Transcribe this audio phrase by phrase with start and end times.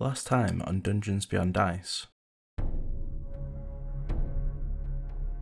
[0.00, 2.08] Last time on Dungeons Beyond Ice.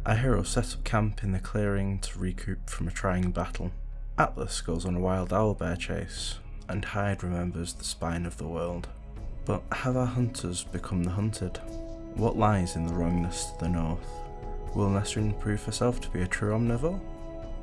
[0.05, 3.71] Our hero set up camp in the clearing to recoup from a trying battle.
[4.19, 6.39] Atlas goes on a wild owlbear chase,
[6.69, 8.89] and Hyde remembers the spine of the world.
[9.47, 11.57] But have our hunters become the hunted?
[12.15, 14.07] What lies in the wrongness to the north?
[14.75, 17.01] Will Nesrin prove herself to be a true omnivore?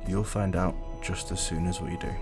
[0.08, 2.12] You'll find out just as soon as we do.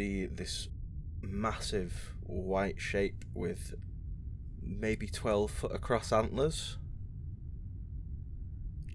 [0.00, 0.68] See this
[1.20, 3.74] massive white shape with
[4.62, 6.78] maybe 12 foot across antlers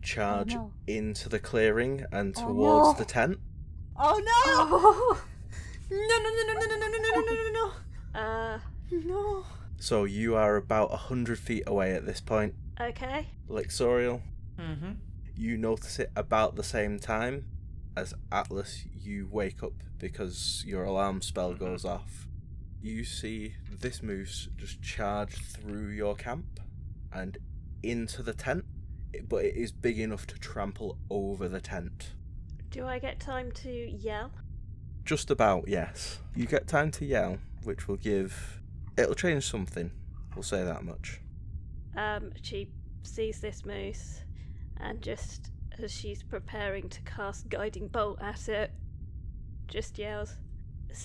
[0.01, 0.71] charge no.
[0.87, 2.93] into the clearing and Oh, towards no.
[2.97, 3.37] the tent.
[3.95, 5.95] Oh no!
[5.95, 9.45] No no no no no no no no no no no Uh, no no!
[9.77, 12.55] So you are about 100 feet away at this point.
[12.81, 13.27] okay.
[13.47, 14.21] Lexorial,
[14.59, 14.93] Mm-hmm.
[15.35, 17.45] you notice it about the same time
[17.95, 18.85] as Atlas.
[18.93, 22.27] You wake up because your alarm spell goes off.
[22.81, 26.59] You see this moose just charge through your camp
[27.11, 27.37] and
[27.81, 28.65] into the tent,
[29.27, 32.13] but it is big enough to trample over the tent.
[32.69, 34.31] Do I get time to yell?
[35.05, 36.19] Just about, yes.
[36.35, 38.61] You get time to yell, which will give.
[38.97, 39.91] It'll change something.
[40.35, 41.21] We'll say that much.
[41.95, 42.69] Um, she
[43.03, 44.23] sees this moose,
[44.77, 48.71] and just as she's preparing to cast guiding bolt at it,
[49.67, 50.37] just yells,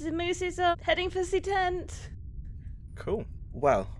[0.01, 2.11] "The moose is up, heading for the tent."
[2.95, 3.25] Cool.
[3.53, 3.91] Well,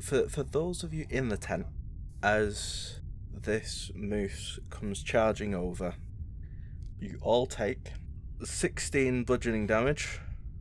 [0.00, 1.66] for for those of you in the tent,
[2.22, 3.00] as
[3.32, 5.94] this moose comes charging over,
[6.98, 7.92] you all take
[8.44, 10.20] sixteen bludgeoning damage.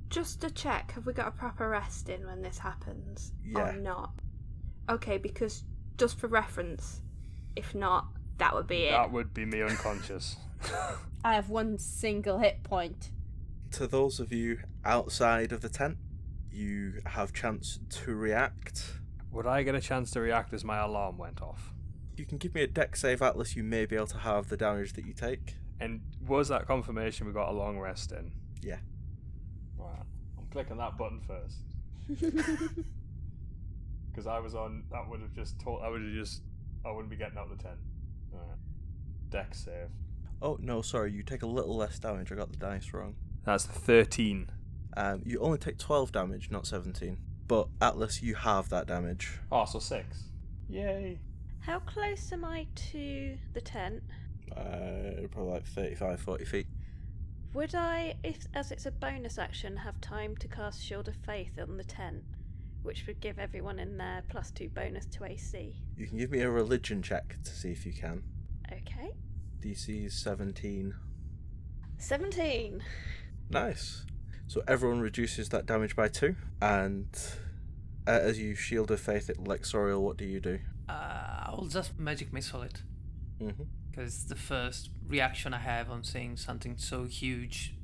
[0.10, 3.34] Just to check, have we got a proper rest in when this happens?
[3.44, 3.70] Yeah.
[3.70, 4.12] Or not?
[4.90, 5.64] Okay, because
[5.98, 7.02] just for reference,
[7.56, 8.92] if not, that would be it.
[8.92, 10.38] That would be me unconscious.
[11.24, 13.12] I have one single hit point.
[13.72, 15.98] To those of you outside of the tent,
[16.52, 19.00] you have chance to react.
[19.32, 21.74] would I get a chance to react as my alarm went off?
[22.16, 23.56] You can give me a Dex save, Atlas.
[23.56, 25.56] You may be able to have the damage that you take.
[25.80, 28.32] And was that confirmation we got a long rest in?
[28.62, 28.78] Yeah.
[29.78, 30.00] Right.
[30.38, 31.58] I'm clicking that button first.
[34.16, 34.86] Because I was on.
[34.92, 35.82] That would have just told.
[35.84, 36.42] I would have just.
[36.86, 37.76] I wouldn't be getting out of the tent.
[38.36, 38.58] Alright.
[39.30, 39.90] Dex save.
[40.42, 41.12] Oh no, sorry.
[41.12, 42.32] You take a little less damage.
[42.32, 43.16] I got the dice wrong.
[43.44, 44.50] That's 13.
[44.98, 47.18] Um, you only take twelve damage, not seventeen.
[47.48, 49.40] But Atlas, you have that damage.
[49.52, 50.24] Oh, so 6.
[50.68, 51.20] Yay.
[51.60, 54.02] How close am I to the tent?
[54.56, 56.68] Uh, probably like 35, 40 feet.
[57.54, 61.58] Would I, if as it's a bonus action, have time to cast Shield of Faith
[61.60, 62.24] on the tent,
[62.86, 65.76] which would give everyone in there plus two bonus to AC?
[65.98, 68.24] You can give me a religion check to see if you can.
[68.72, 69.12] Okay.
[69.62, 70.94] DC is 17.
[71.98, 72.84] 17.
[73.50, 74.06] Nice.
[74.48, 77.08] So everyone reduces that damage by two, and
[78.08, 80.60] uh, as you shield of faith at Lexorial, what do you do?
[80.88, 82.84] Uh, I'll just magic missile it
[83.42, 83.64] Mm-hmm.
[83.92, 87.76] because it's the first reaction I have on seeing something so huge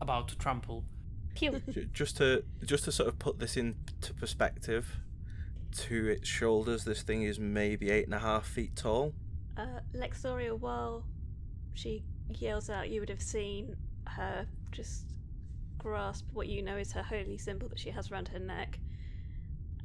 [0.00, 0.84] about to trample.
[1.92, 4.98] Just to just to sort of put this into perspective,
[5.72, 9.14] to its shoulders, this thing is maybe eight and a half feet tall.
[9.56, 11.04] Uh, Lexoria, while
[11.74, 13.76] she yells out, you would have seen
[14.06, 15.06] her just
[15.78, 18.78] grasp what you know is her holy symbol that she has around her neck,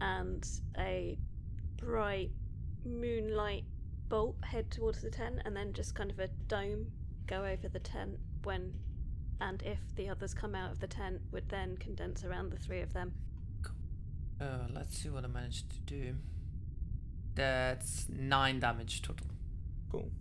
[0.01, 0.47] and
[0.77, 1.17] a
[1.77, 2.31] bright
[2.85, 3.63] moonlight
[4.09, 6.87] bolt head towards the tent, and then just kind of a dome
[7.27, 8.73] go over the tent when
[9.43, 12.79] and if the others come out of the tent would then condense around the three
[12.79, 13.13] of them.
[14.39, 16.15] Uh, let's see what I managed to do.
[17.35, 19.27] That's nine damage total.
[19.91, 20.11] Cool.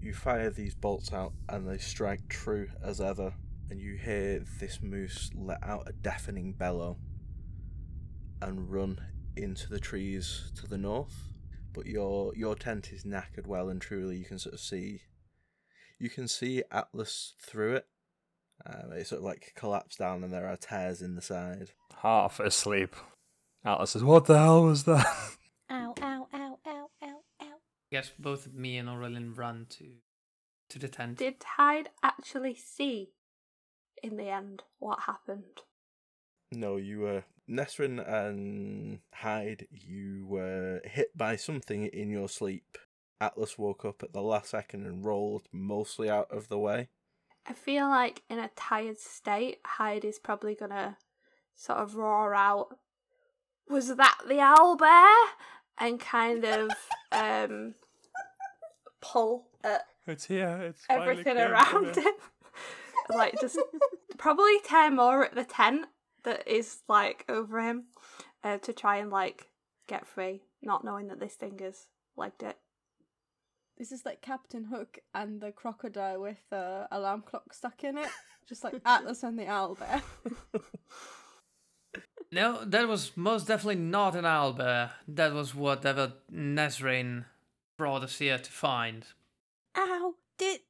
[0.00, 3.34] You fire these bolts out and they strike true as ever,
[3.70, 6.96] and you hear this moose let out a deafening bellow
[8.40, 8.98] and run
[9.36, 11.32] into the trees to the north.
[11.72, 14.16] But your your tent is knackered well and truly.
[14.16, 15.02] You can sort of see,
[15.98, 17.86] you can see Atlas through it.
[18.66, 21.72] Um, it sort of like collapsed down, and there are tears in the side.
[22.02, 22.96] Half asleep.
[23.64, 25.06] Atlas says, What the hell was that?
[25.70, 27.46] Ow, ow, ow, ow, ow, ow.
[27.90, 29.86] Yes, both me and Aurelian run to
[30.70, 31.18] to the tent.
[31.18, 33.10] Did Hyde actually see
[34.02, 35.62] in the end what happened?
[36.52, 39.66] No, you were Nesrin and Hyde.
[39.70, 42.78] You were hit by something in your sleep.
[43.20, 46.88] Atlas woke up at the last second and rolled mostly out of the way.
[47.46, 50.96] I feel like in a tired state, Hyde is probably gonna
[51.54, 52.78] sort of roar out,
[53.68, 55.14] "Was that the owl bear?"
[55.78, 56.70] and kind of
[57.12, 57.74] um
[59.00, 60.60] pull at it's here.
[60.62, 62.12] It's everything around him.
[63.10, 63.58] like just
[64.18, 65.86] probably tear more at the tent
[66.24, 67.84] that is like over him
[68.42, 69.48] uh, to try and like
[69.86, 71.86] get free, not knowing that this thing has
[72.16, 72.58] legged it.
[73.76, 78.08] This is like Captain Hook and the crocodile with the alarm clock stuck in it.
[78.48, 80.02] Just like Atlas and the owl owlbear.
[82.32, 84.90] No, that was most definitely not an owl owlbear.
[85.06, 87.26] That was whatever Nesrin
[87.78, 89.06] brought us here to find.
[89.76, 90.14] Ow!
[90.36, 90.60] Did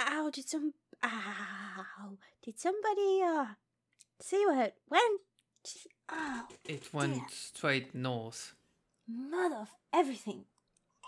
[0.00, 0.30] ow?
[0.32, 0.72] Did some
[1.04, 2.16] ow?
[2.42, 3.46] Did somebody uh
[4.20, 5.20] see what it went?
[6.10, 6.44] Ow!
[6.64, 7.26] It went Damn.
[7.28, 8.54] straight north.
[9.06, 10.44] Mother of everything!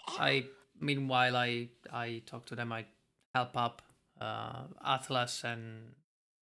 [0.08, 0.44] I
[0.82, 2.72] meanwhile I I talk to them.
[2.72, 2.84] I
[3.34, 3.82] help up
[4.20, 5.94] uh, Atlas and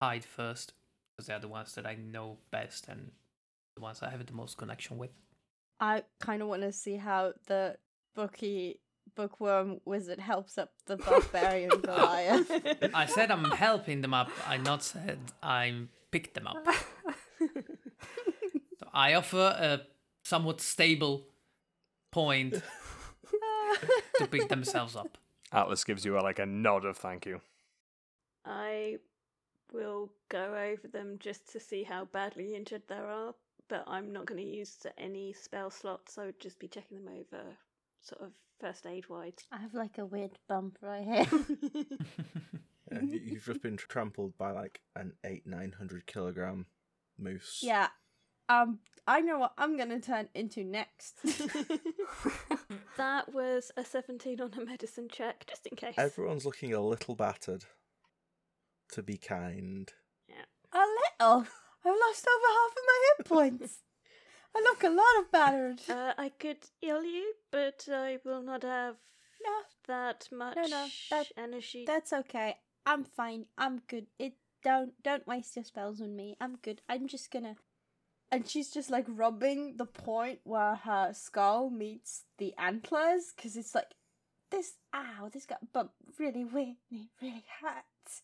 [0.02, 0.72] Hyde first
[1.16, 3.12] because they're the ones that I know best and
[3.76, 5.10] the ones I have the most connection with.
[5.78, 7.76] I kind of want to see how the
[8.14, 8.80] bookie
[9.16, 12.50] bookworm wizard helps up the barbarian Goliath.
[12.94, 14.30] I said I'm helping them up.
[14.46, 15.74] I not said I
[16.10, 16.66] picked them up.
[18.78, 19.80] So I offer a
[20.24, 21.26] somewhat stable
[22.12, 22.62] point
[24.18, 25.18] to pick themselves up.
[25.52, 27.40] Atlas gives you a, like a nod of thank you.
[28.44, 28.96] I
[29.72, 33.34] will go over them just to see how badly injured they are,
[33.68, 36.18] but I'm not going to use any spell slots.
[36.18, 37.42] I would just be checking them over,
[38.00, 39.34] sort of first aid wise.
[39.52, 41.26] I have like a weird bump right here.
[42.92, 46.66] Yeah, you've just been trampled by like an eight nine hundred kilogram
[47.18, 47.60] moose.
[47.62, 47.86] yeah.
[48.48, 51.20] Um, I know what I'm gonna turn into next.
[53.00, 55.94] that was a 17 on a medicine check, just in case.
[55.96, 57.64] Everyone's looking a little battered.
[58.92, 59.88] To be kind.
[60.28, 60.44] Yeah.
[60.72, 61.46] a little.
[61.84, 63.78] I've lost over half of my hit points.
[64.54, 65.80] I look a lot of battered.
[65.88, 68.96] Uh, I could heal you, but I will not have
[69.44, 69.52] No,
[69.86, 71.84] that much no, that- energy.
[71.86, 72.56] that's okay.
[72.84, 73.46] I'm fine.
[73.56, 74.06] I'm good.
[74.18, 76.36] It don't don't waste your spells on me.
[76.40, 76.82] I'm good.
[76.88, 77.56] I'm just gonna.
[78.32, 83.74] And she's just like rubbing the point where her skull meets the antlers, because it's
[83.74, 83.92] like
[84.50, 84.74] this.
[84.94, 85.28] Ow!
[85.32, 86.76] This got bumped really weird.
[86.90, 88.22] and It really hurts.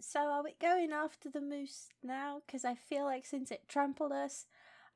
[0.00, 2.42] So are we going after the moose now?
[2.46, 4.46] Because I feel like since it trampled us,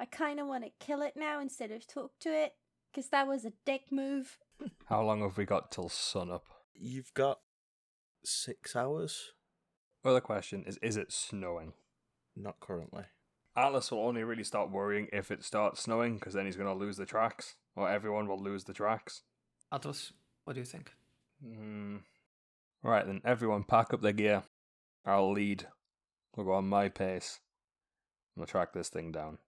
[0.00, 2.54] I kind of want to kill it now instead of talk to it.
[2.90, 4.38] Because that was a dick move.
[4.87, 6.45] How long have we got till sunup?
[6.75, 7.40] You've got
[8.25, 9.33] six hours?
[10.04, 11.75] Other question is is it snowing?
[12.35, 13.04] Not currently.
[13.59, 16.79] Atlas will only really start worrying if it starts snowing because then he's going to
[16.79, 19.23] lose the tracks, or everyone will lose the tracks.
[19.73, 20.12] Atlas,
[20.45, 20.93] what do you think?
[21.45, 21.97] Hmm.
[22.83, 24.45] Right then, everyone pack up their gear.
[25.05, 25.67] I'll lead.
[26.37, 27.41] We'll go on my pace.
[28.37, 29.38] I'm gonna track this thing down.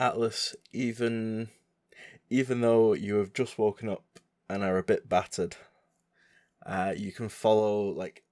[0.00, 1.50] Atlas, even
[2.28, 4.04] even though you have just woken up
[4.48, 5.56] and are a bit battered,
[6.66, 8.24] uh, you can follow like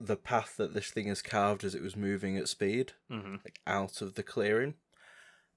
[0.00, 3.36] the path that this thing has carved as it was moving at speed, Mm-hmm.
[3.44, 4.74] like out of the clearing,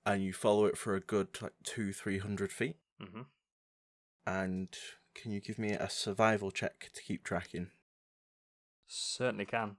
[0.05, 2.77] and you follow it for a good like two three hundred feet.
[3.01, 3.21] Mm-hmm.
[4.25, 4.69] And
[5.15, 7.67] can you give me a survival check to keep tracking?
[8.87, 9.77] Certainly can.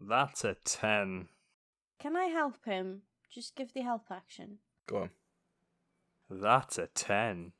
[0.00, 1.28] That's a ten.
[1.98, 3.02] Can I help him?
[3.30, 4.58] Just give the help action.
[4.86, 5.10] Go on.
[6.28, 7.52] That's a ten.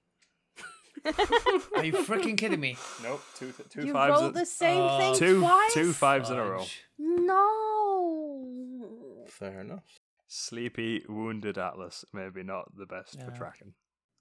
[1.04, 2.76] Are you freaking kidding me?
[3.02, 3.22] Nope.
[3.38, 3.52] Two.
[3.70, 4.20] Two you fives.
[4.20, 4.98] rolled in- the same Oh.
[4.98, 5.40] thing two.
[5.40, 5.74] twice.
[5.74, 6.64] Two fives in a row.
[6.98, 9.24] No.
[9.28, 9.84] Fair enough.
[10.28, 12.04] Sleepy, wounded Atlas.
[12.12, 13.74] Maybe not the best for tracking.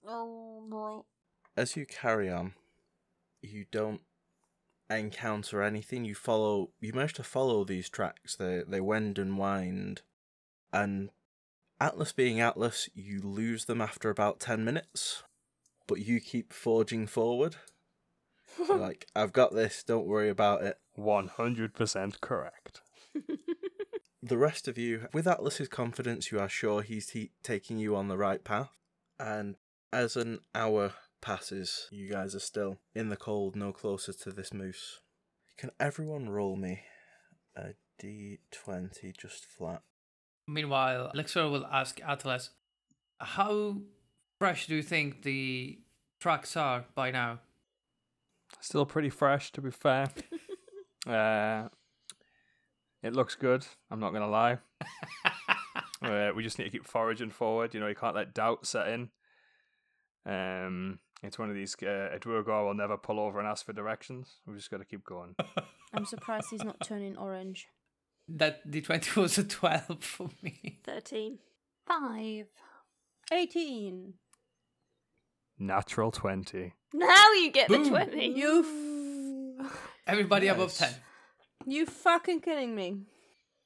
[0.06, 1.00] Oh boy.
[1.56, 2.54] As you carry on,
[3.42, 4.02] you don't
[4.90, 6.04] encounter anything.
[6.04, 6.70] You follow.
[6.80, 8.36] You manage to follow these tracks.
[8.36, 10.02] They they wend and wind,
[10.72, 11.10] and
[11.80, 15.24] Atlas being Atlas, you lose them after about ten minutes,
[15.86, 17.56] but you keep forging forward.
[18.70, 19.82] Like I've got this.
[19.82, 20.78] Don't worry about it.
[20.98, 22.80] 100% correct.
[24.26, 28.08] The rest of you, with Atlas's confidence, you are sure he's t- taking you on
[28.08, 28.70] the right path.
[29.20, 29.54] And
[29.92, 34.52] as an hour passes, you guys are still in the cold, no closer to this
[34.52, 34.98] moose.
[35.56, 36.80] Can everyone roll me
[37.54, 39.82] a d20 just flat?
[40.48, 42.50] Meanwhile, Lexor will ask Atlas,
[43.20, 43.76] how
[44.38, 45.78] fresh do you think the
[46.20, 47.40] tracks are by now?
[48.60, 50.08] Still pretty fresh, to be fair.
[51.06, 51.68] uh,
[53.02, 53.66] it looks good.
[53.90, 54.58] I'm not gonna lie.
[56.02, 57.74] uh, we just need to keep foraging forward.
[57.74, 59.10] You know, you can't let doubt set in.
[60.24, 61.76] Um, it's one of these.
[61.82, 64.36] Uh, a will never pull over and ask for directions.
[64.46, 65.36] We just got to keep going.
[65.94, 67.68] I'm surprised he's not turning orange.
[68.28, 70.80] That D20 was a 12 for me.
[70.84, 71.38] 13.
[71.86, 72.46] Five.
[73.32, 74.14] 18.
[75.58, 76.74] Natural twenty.
[76.92, 77.84] Now you get Boom.
[77.84, 78.26] the 20.
[78.28, 80.90] You f- Everybody above 10.
[81.66, 83.00] You fucking kidding me?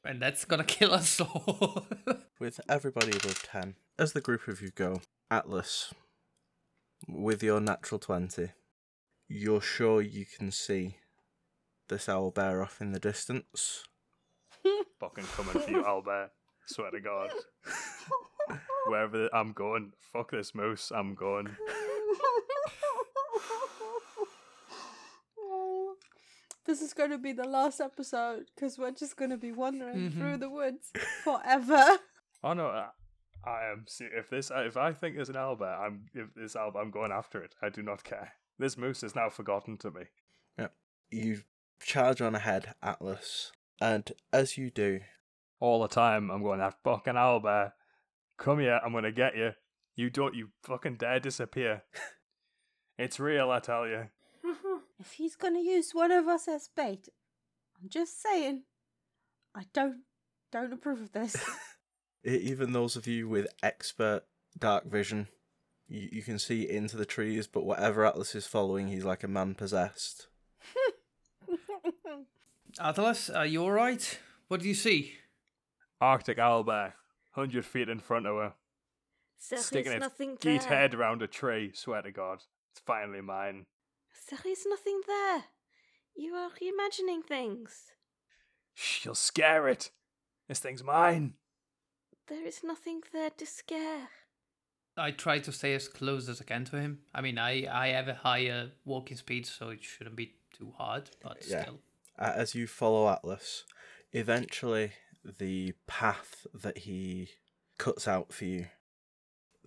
[0.05, 1.87] And that's gonna kill us all.
[2.41, 5.93] With everybody above 10, as the group of you go, Atlas,
[7.07, 8.49] with your natural 20,
[9.29, 10.97] you're sure you can see
[11.91, 13.85] this owl bear off in the distance.
[15.01, 16.31] Fucking coming for you, Albert.
[16.67, 17.31] Swear to God.
[18.87, 20.91] Wherever I'm going, fuck this moose.
[20.95, 21.49] I'm going.
[26.67, 30.11] This is going to be the last episode because we're just going to be wandering
[30.11, 30.13] Mhm.
[30.15, 30.93] through the woods
[31.25, 31.99] forever.
[32.43, 32.89] Oh no, I,
[33.45, 33.85] I am.
[33.99, 36.07] If this, if I think there's an Albert, I'm.
[36.15, 37.55] If this Albert, I'm going after it.
[37.61, 38.33] I do not care.
[38.59, 40.05] This moose is now forgotten to me.
[41.11, 41.43] You
[41.83, 45.01] charge on ahead, Atlas, and as you do,
[45.59, 47.75] All the time, I'm going that fucking Albert.
[48.39, 49.51] Come here, I'm gonna get you.
[50.01, 50.35] You don't.
[50.35, 51.83] You fucking dare disappear.
[52.99, 54.07] it's real, I tell you.
[54.43, 54.79] Mm-hmm.
[54.99, 57.11] if he's going to use one of us as bait,
[57.79, 58.63] I'm just saying,
[59.55, 59.97] I don't
[60.51, 61.37] don't approve of this.
[62.25, 64.23] even those of you with expert
[64.59, 65.29] dark vision,
[65.87, 69.29] you, you can see into the trees, but whatever Atlas is following, he's like a
[69.29, 70.29] man possessed.
[72.81, 74.19] Atlas, are you alright?
[74.49, 75.17] What do you see?
[76.01, 76.95] Arctic Albert,
[77.33, 78.55] hundred feet in front of her,
[79.49, 80.69] There sticking is its nothing geet there.
[80.69, 81.73] head around a tree.
[81.75, 82.43] Swear to God,
[82.73, 83.67] it's finally mine.
[84.31, 85.45] There is nothing there.
[86.17, 87.93] You are imagining things.
[88.75, 89.91] Shh, you'll scare it.
[90.49, 91.35] This thing's mine.
[92.29, 94.09] There is nothing there to scare.
[94.97, 97.01] I try to stay as close as I can to him.
[97.15, 101.11] I mean, I, I have a higher walking speed, so it shouldn't be too hard,
[101.23, 101.63] but Yeah.
[101.63, 101.81] still.
[102.19, 103.65] As you follow Atlas,
[104.13, 104.93] eventually
[105.25, 107.31] the path that he
[107.79, 108.67] cuts out for you,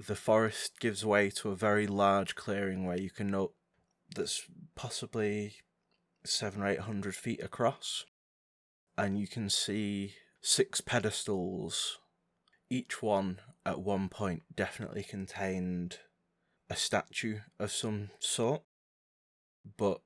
[0.07, 3.53] the forest gives way to a very large clearing where you can note
[4.15, 4.43] that's
[4.75, 5.55] possibly
[6.25, 8.05] seven or eight hundred feet across,
[8.97, 11.99] and you can see six pedestals.
[12.69, 15.99] Each one at one point definitely contained
[16.69, 18.63] a statue of some sort,
[19.77, 20.01] but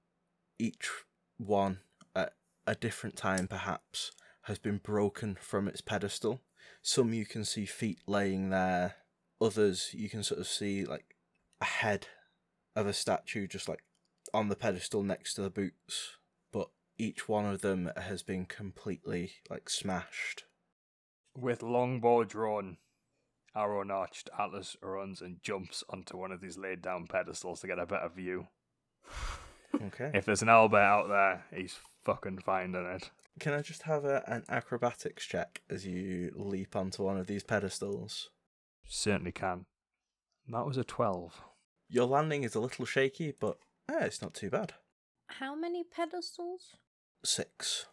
[0.59, 0.89] each
[1.37, 1.79] one
[2.15, 2.33] at
[2.65, 4.11] a different time perhaps
[4.43, 6.41] has been broken from its pedestal.
[6.81, 8.95] Some you can see feet laying there,
[9.41, 11.15] others you can sort of see like
[11.61, 12.07] a head
[12.75, 13.83] of a statue just like
[14.33, 16.17] on the pedestal next to the boots,
[16.51, 20.43] but each one of them has been completely like smashed.
[21.35, 22.77] With longbow drawn,
[23.55, 27.79] arrow notched, Atlas runs and jumps onto one of these laid down pedestals to get
[27.79, 28.47] a better view.
[29.81, 30.11] Okay.
[30.13, 33.11] If there's an Albert out there, he's fucking finding it.
[33.39, 37.43] Can I just have a, an acrobatics check as you leap onto one of these
[37.43, 38.29] pedestals?
[38.87, 39.65] Certainly can.
[40.47, 41.41] That was a 12.
[41.89, 43.57] Your landing is a little shaky, but
[43.89, 44.73] eh, it's not too bad.
[45.27, 46.77] How many pedestals?
[47.23, 47.85] six.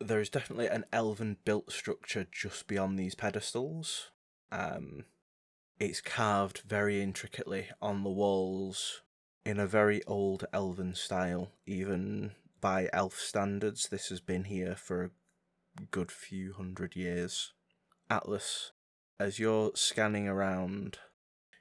[0.00, 4.10] There is definitely an elven built structure just beyond these pedestals.
[4.52, 5.04] Um,
[5.80, 9.02] it's carved very intricately on the walls
[9.44, 13.88] in a very old elven style, even by elf standards.
[13.88, 15.10] This has been here for a
[15.90, 17.52] good few hundred years.
[18.10, 18.72] Atlas,
[19.18, 20.98] as you're scanning around,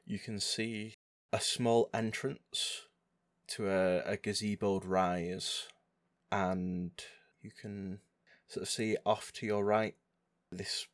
[0.05, 0.93] you can see
[1.31, 2.83] a small entrance
[3.47, 5.67] to a, a gazeboed rise
[6.31, 6.91] and
[7.41, 8.00] you can
[8.47, 9.95] sort of see off to your right
[10.51, 10.88] this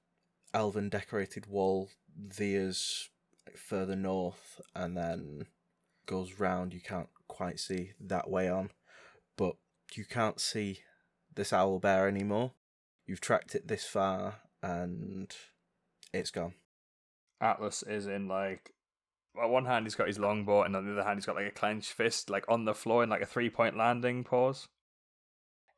[0.53, 3.10] elven decorated wall veers
[3.56, 5.46] further north and then
[6.06, 8.70] goes round you can't quite see that way on
[9.38, 9.56] but
[9.98, 10.80] you can't see
[11.36, 12.51] this owl bear anymore.
[13.06, 15.34] You've tracked it this far and
[16.13, 16.53] it's gone.
[17.39, 18.74] Atlas is in like
[19.41, 21.48] on one hand he's got his longbow and on the other hand he's got like
[21.48, 24.68] a clenched fist like on the floor in like a three point landing pose.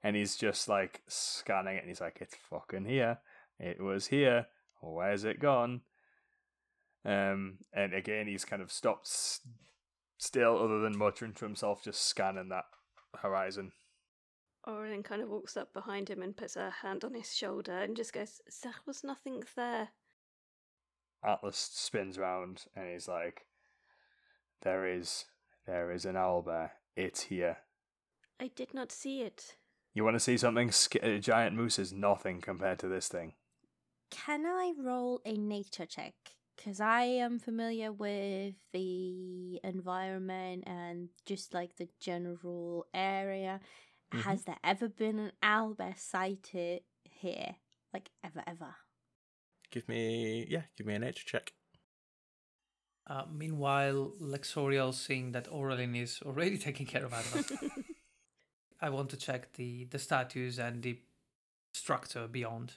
[0.04, 3.20] And he's just like scanning it and he's like, It's fucking here.
[3.60, 4.48] It was here.
[4.82, 5.82] Where's it gone?
[7.06, 9.42] Um and again he's kind of stopped s-
[10.18, 12.66] still other than muttering to himself, just scanning that
[13.22, 13.72] horizon.
[14.66, 17.98] Orin kind of walks up behind him and puts her hand on his shoulder and
[17.98, 19.90] just goes, There was nothing there.
[21.26, 23.46] Atlas spins round and he's like,
[24.62, 25.26] There is
[25.66, 26.72] there is an owlbear.
[26.96, 27.58] It's here.
[28.40, 29.56] I did not see it.
[29.94, 30.72] You want to see something?
[31.02, 33.34] A uh, giant moose is nothing compared to this thing.
[34.10, 36.14] Can I roll a nature check?
[36.56, 43.60] Because I am familiar with the environment and just like the general area.
[44.14, 44.30] Mm-hmm.
[44.30, 47.56] Has there ever been an owlbear sighted here?
[47.94, 48.76] Like, ever, ever?
[49.74, 51.52] Give me, yeah, give me a nature check.
[53.08, 57.52] Uh, meanwhile, Lexorial, seeing that Aurelin is already taking care of Atlas,
[58.82, 61.00] I want to check the, the statues and the
[61.74, 62.74] structure beyond.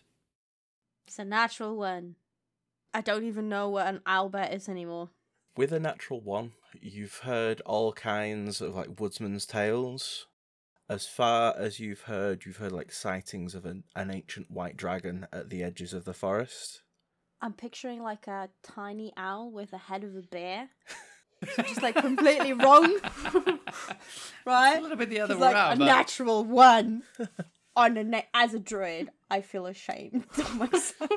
[1.06, 2.14] It's a natural one.
[2.94, 5.10] I don't even know what an Albert is anymore.
[5.54, 10.28] With a natural one, you've heard all kinds of like woodsman's tales.
[10.88, 15.26] As far as you've heard, you've heard like sightings of an, an ancient white dragon
[15.30, 16.80] at the edges of the forest.
[17.40, 20.68] I'm picturing like a tiny owl with the head of a bear.
[21.54, 22.98] So just like completely wrong.
[24.46, 24.72] right?
[24.76, 25.72] It's a little bit the other It's way like around.
[25.72, 27.02] a but natural one.
[27.76, 31.10] On a na- as a druid, I feel ashamed of myself.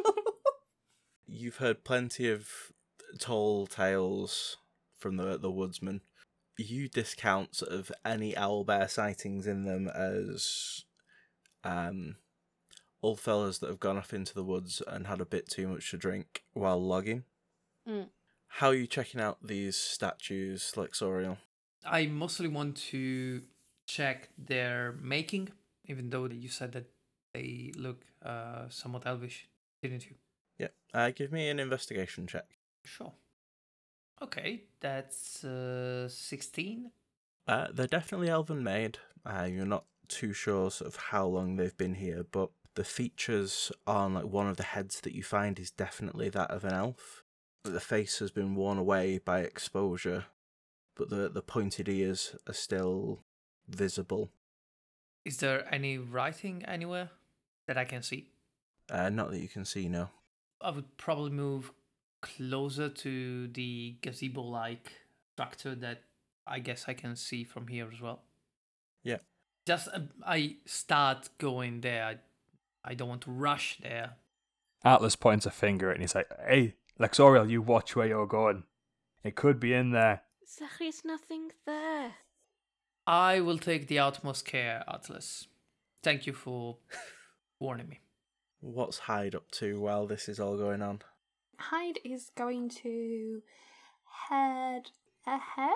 [1.25, 2.49] You've heard plenty of
[3.17, 4.57] tall tales
[4.97, 6.01] from the the woodsman.
[6.57, 10.83] You discount sort of any owlbear sightings in them as
[11.63, 12.17] um
[13.01, 15.89] old fellas that have gone off into the woods and had a bit too much
[15.91, 17.23] to drink while logging.
[17.87, 18.07] Mm.
[18.47, 21.37] How are you checking out these statues, Lexorial?
[21.85, 23.43] I mostly want to
[23.87, 25.49] check their making,
[25.85, 26.85] even though you said that
[27.33, 29.47] they look uh, somewhat elvish,
[29.81, 30.15] didn't you?
[30.57, 30.67] Yeah.
[30.93, 32.45] Uh, give me an investigation check.
[32.83, 33.13] Sure.
[34.21, 36.91] Okay, that's uh, 16.
[37.47, 38.97] Uh, they're definitely elven made.
[39.25, 43.71] Uh, you're not too sure sort of how long they've been here, but the features
[43.85, 47.23] on like one of the heads that you find is definitely that of an elf.
[47.63, 50.25] But The face has been worn away by exposure,
[50.95, 53.19] but the the pointed ears are still
[53.67, 54.29] visible.
[55.25, 57.09] Is there any writing anywhere
[57.67, 58.29] that I can see?
[58.89, 60.09] Uh, not that you can see, no.
[60.61, 61.71] I would probably move
[62.21, 64.91] closer to the gazebo like
[65.35, 66.01] structure that
[66.47, 68.23] I guess I can see from here as well.
[69.03, 69.17] Yeah.
[69.65, 72.21] Just uh, I start going there.
[72.89, 74.15] I, I don't want to rush there.
[74.83, 78.63] Atlas points a finger and he's like, Hey, Lexorial, you watch where you're going.
[79.23, 80.23] It could be in there.
[80.59, 82.13] There is nothing there.
[83.05, 85.47] I will take the utmost care, Atlas.
[86.03, 86.77] Thank you for
[87.59, 87.99] warning me.
[88.61, 91.01] What's Hyde up to while this is all going on?
[91.57, 93.41] Hyde is going to
[94.29, 94.89] head
[95.25, 95.73] ahead.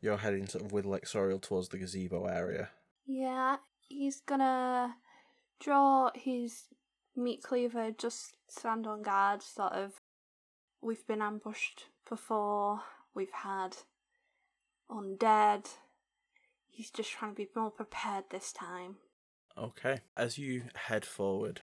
[0.00, 2.70] You're heading sort of with Lexorial towards the gazebo area.
[3.06, 3.56] Yeah,
[3.88, 4.96] he's gonna
[5.62, 6.64] draw his
[7.16, 10.00] meat cleaver, just stand on guard, sort of.
[10.80, 12.80] We've been ambushed before,
[13.14, 13.76] we've had
[14.90, 15.68] undead.
[16.68, 18.96] He's just trying to be more prepared this time.
[19.56, 20.00] Okay.
[20.16, 21.60] As you head forward,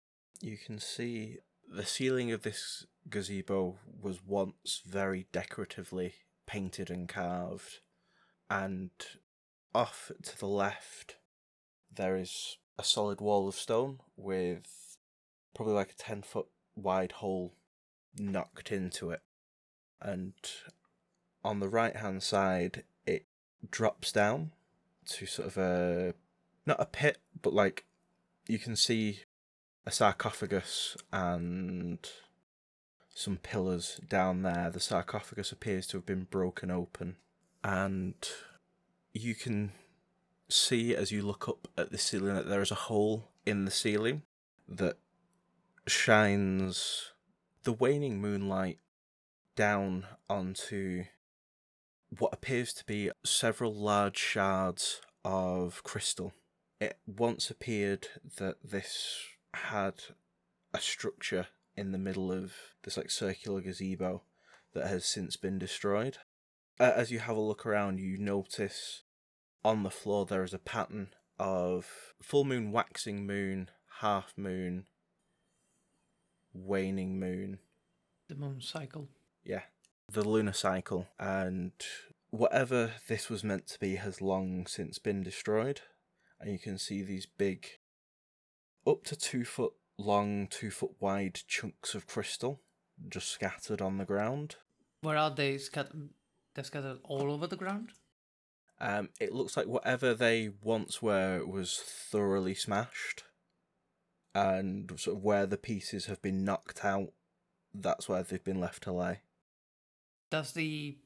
[0.41, 1.37] you can see
[1.69, 6.13] the ceiling of this gazebo was once very decoratively
[6.47, 7.79] painted and carved.
[8.49, 8.91] And
[9.75, 11.17] off to the left,
[11.93, 14.97] there is a solid wall of stone with
[15.53, 17.53] probably like a 10 foot wide hole
[18.17, 19.21] knocked into it.
[20.01, 20.33] And
[21.43, 23.25] on the right hand side, it
[23.69, 24.51] drops down
[25.05, 26.13] to sort of a
[26.65, 27.85] not a pit, but like
[28.47, 29.21] you can see
[29.85, 31.99] a sarcophagus and
[33.13, 34.69] some pillars down there.
[34.71, 37.17] The sarcophagus appears to have been broken open,
[37.63, 38.15] and
[39.13, 39.71] you can
[40.53, 43.71] see as you look up at the ceiling that there is a hole in the
[43.71, 44.21] ceiling
[44.67, 44.97] that
[45.87, 47.11] shines
[47.63, 48.79] the waning moonlight
[49.55, 51.03] down onto
[52.17, 56.33] what appears to be several large shards of crystal.
[56.79, 59.21] It once appeared that this
[59.53, 59.95] had
[60.73, 64.23] a structure in the middle of this like circular gazebo
[64.73, 66.17] that has since been destroyed.
[66.79, 69.02] As you have a look around, you notice
[69.63, 74.85] on the floor there is a pattern of full moon, waxing moon, half moon,
[76.53, 77.59] waning moon.
[78.27, 79.09] The moon cycle.
[79.43, 79.63] Yeah,
[80.11, 81.07] the lunar cycle.
[81.19, 81.71] And
[82.29, 85.81] whatever this was meant to be has long since been destroyed.
[86.39, 87.67] And you can see these big,
[88.85, 92.61] up to two foot long, two foot wide chunks of crystal
[93.09, 94.55] just scattered on the ground.
[95.01, 96.09] Where are they scattered?
[96.53, 97.91] They're scattered all over the ground.
[98.83, 103.23] Um, it looks like whatever they once were was thoroughly smashed,
[104.35, 107.13] and sort of where the pieces have been knocked out,
[107.73, 109.21] that's where they've been left to lay.
[110.29, 110.97] Does the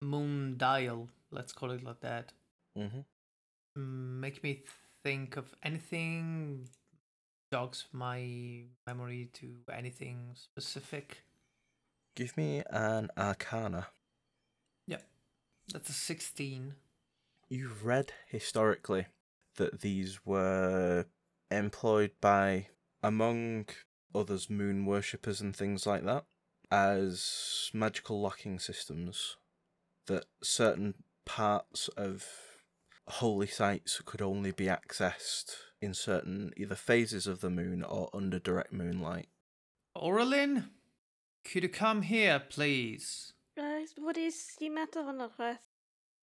[0.00, 2.32] moon dial, let's call it like that,
[2.74, 3.00] hmm
[3.76, 4.62] mm, make me
[5.04, 6.66] think of anything?
[7.52, 11.24] Jogs my memory to anything specific.
[12.16, 13.88] Give me an Arcana.
[14.86, 15.02] Yep,
[15.72, 16.74] that's a sixteen.
[17.48, 19.06] You've read historically
[19.56, 21.06] that these were
[21.50, 22.68] employed by,
[23.02, 23.66] among
[24.14, 26.24] others, moon worshippers and things like that,
[26.70, 29.36] as magical locking systems.
[30.06, 32.26] That certain parts of
[33.06, 38.38] holy sites could only be accessed in certain either phases of the moon or under
[38.38, 39.28] direct moonlight.
[39.96, 40.70] Oralin,
[41.44, 43.32] could you come here, please?
[43.58, 45.60] Uh, what is the matter on Earth?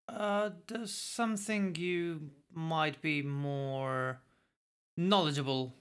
[0.08, 4.22] Uh, there's something you might be more
[4.96, 5.74] knowledgeable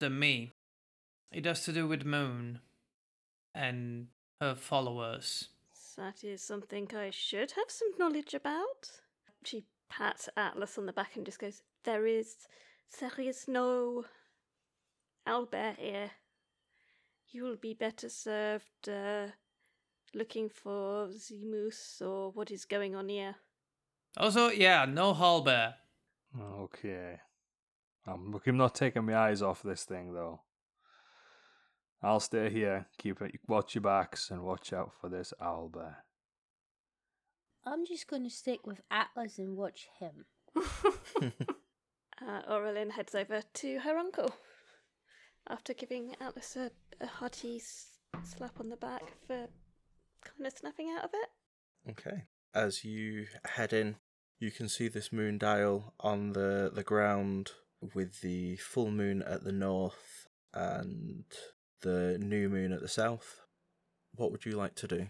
[0.00, 0.52] than me.
[1.32, 2.60] It has to do with Moon
[3.54, 4.08] and
[4.40, 5.48] her followers.
[5.96, 8.90] That is something I should have some knowledge about.
[9.44, 12.36] She pats Atlas on the back and just goes, There is.
[13.00, 14.04] There is no.
[15.26, 16.10] Albert here.
[17.30, 19.26] You will be better served uh,
[20.14, 21.10] looking for
[21.44, 23.36] moose or what is going on here.
[24.16, 25.74] Also, yeah, no Hallbear.
[26.40, 27.20] Okay.
[28.06, 30.40] I'm I'm not taking my eyes off this thing though.
[32.02, 36.04] I'll stay here, keep it, watch your backs, and watch out for this owl bear.
[37.64, 40.24] I'm just gonna stick with Atlas and watch him.
[42.20, 44.34] Uh, Aurelin heads over to her uncle
[45.48, 46.68] after giving Atlas a,
[47.00, 49.46] a hearty s- slap on the back for
[50.24, 51.90] kind of snapping out of it.
[51.90, 52.24] Okay.
[52.54, 53.96] As you head in,
[54.38, 57.52] you can see this moon dial on the, the ground
[57.94, 61.24] with the full moon at the north and
[61.82, 63.40] the new moon at the south.
[64.14, 65.06] What would you like to do?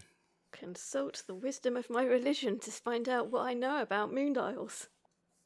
[0.51, 4.87] Consult the wisdom of my religion to find out what I know about moon dials.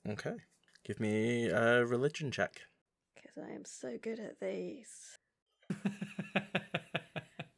[0.07, 0.35] Okay.
[0.85, 2.61] Give me a religion check.
[3.15, 5.17] Because I am so good at these.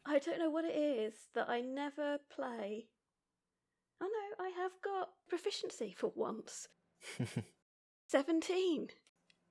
[0.06, 2.86] I don't know what it is that I never play.
[4.06, 6.68] Oh no, I have got proficiency for once.
[8.08, 8.90] 17.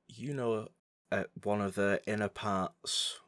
[0.09, 0.67] you know uh,
[1.11, 3.19] at one of the inner parts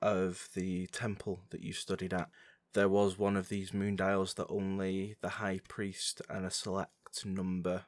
[0.00, 2.28] of the temple that you studied at,
[2.74, 7.24] there was one of these moon dials that only the high priest and a select
[7.24, 7.86] number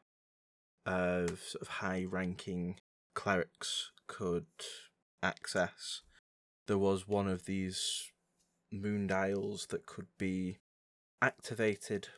[0.84, 2.80] of sort of high ranking
[3.14, 4.46] clerics could
[5.22, 6.02] access.
[6.66, 8.10] There was one of these
[8.72, 10.58] moon dials that could be
[11.22, 12.08] activated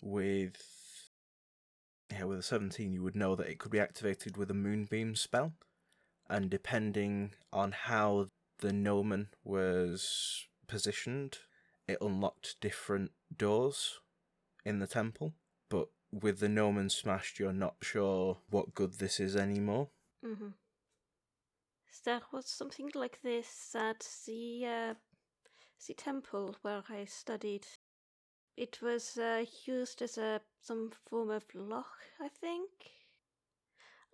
[0.00, 0.56] with
[2.10, 5.14] yeah, with a 17 you would know that it could be activated with a moonbeam
[5.14, 5.52] spell
[6.28, 8.26] and depending on how
[8.58, 11.38] the gnomon was positioned
[11.86, 14.00] it unlocked different doors
[14.64, 15.34] in the temple
[15.68, 19.88] but with the gnomon smashed you're not sure what good this is anymore
[20.24, 20.48] Mm-hmm.
[22.04, 24.94] There was something like this at the, uh,
[25.86, 27.66] the temple where I studied.
[28.60, 32.68] It was uh, used as a some form of lock, I think.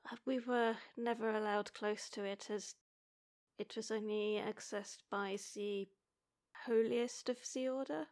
[0.08, 2.76] Uh, We were never allowed close to it as
[3.58, 5.88] it was only accessed by the
[6.64, 8.06] holiest of the order.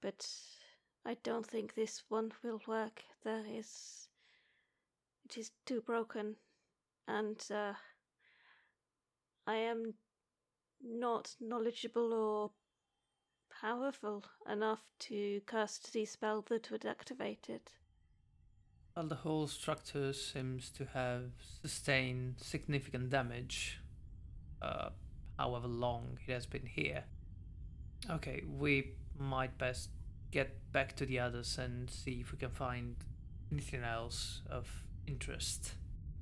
[0.00, 0.24] But
[1.04, 3.02] I don't think this one will work.
[3.24, 4.08] There is.
[5.24, 6.36] It is too broken,
[7.08, 7.74] and uh,
[9.48, 9.94] I am
[10.80, 12.52] not knowledgeable or
[13.62, 17.70] powerful enough to cast the spell that would activate it.
[18.96, 21.30] Well, the whole structure seems to have
[21.62, 23.80] sustained significant damage,
[24.60, 24.90] uh,
[25.38, 27.04] however long it has been here.
[28.10, 29.90] Okay, we might best
[30.32, 32.96] get back to the others and see if we can find
[33.52, 34.68] anything else of
[35.06, 35.74] interest.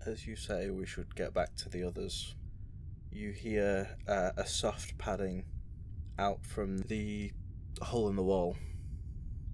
[0.06, 2.34] as you say we should get back to the others
[3.12, 5.44] you hear uh, a soft padding
[6.20, 7.32] out from the
[7.80, 8.56] hole in the wall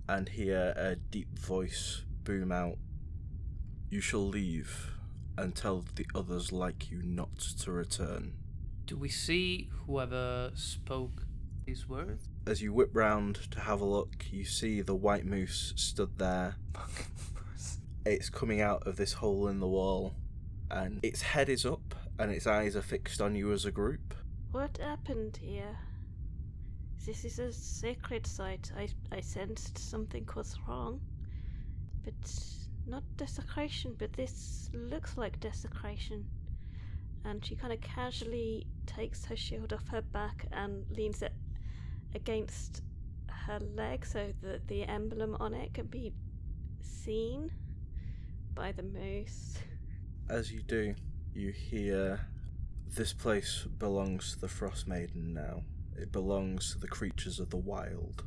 [0.08, 2.76] and hear a deep voice boom out
[3.88, 4.90] You shall leave
[5.38, 8.32] and tell the others like you not to return.
[8.86, 11.22] Do we see whoever spoke
[11.66, 12.28] these words?
[12.46, 16.56] As you whip round to have a look, you see the white moose stood there.
[18.06, 20.14] it's coming out of this hole in the wall,
[20.70, 24.14] and its head is up, and its eyes are fixed on you as a group.
[24.52, 25.76] What happened here?
[27.06, 28.72] This is a sacred site.
[28.76, 31.00] I, I sensed something was wrong.
[32.04, 32.14] But
[32.84, 36.26] not desecration, but this looks like desecration.
[37.24, 41.32] And she kind of casually takes her shield off her back and leans it
[42.16, 42.82] against
[43.28, 46.12] her leg so that the emblem on it can be
[46.80, 47.52] seen
[48.52, 49.58] by the moose.
[50.28, 50.96] As you do,
[51.32, 52.18] you hear
[52.88, 55.62] this place belongs to the Frost Maiden now.
[55.96, 58.24] It belongs to the creatures of the wild.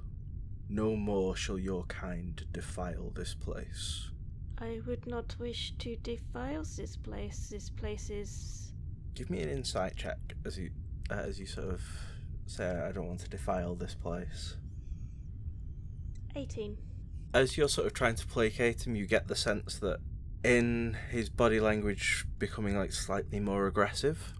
[0.68, 4.10] No more shall your kind defile this place.
[4.58, 7.50] I would not wish to defile this place.
[7.50, 8.74] This place is.
[9.16, 10.72] Give me an insight check as you
[11.10, 11.82] uh, as you sort of
[12.46, 14.58] say, "I don't want to defile this place."
[16.36, 16.78] 18.
[17.34, 20.00] As you're sort of trying to placate him, you get the sense that
[20.44, 24.34] in his body language becoming like slightly more aggressive,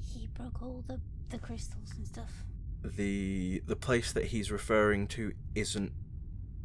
[0.00, 1.00] He broke all the,
[1.32, 2.44] the crystals and stuff.
[2.84, 5.92] the the place that he's referring to isn't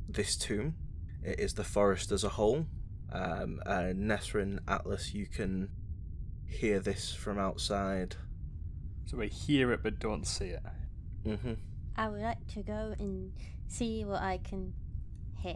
[0.10, 0.76] this tomb.
[1.24, 2.66] It is the forest as a whole.
[3.12, 5.70] Um, and Nesrin Atlas, you can
[6.46, 8.16] hear this from outside.
[9.06, 10.64] So we hear it but don't see it.
[11.24, 11.54] hmm
[11.96, 13.32] I would like to go and
[13.68, 14.74] see what I can
[15.42, 15.56] hear.